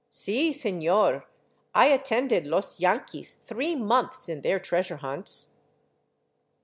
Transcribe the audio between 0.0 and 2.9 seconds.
"Si, seiior, I attended los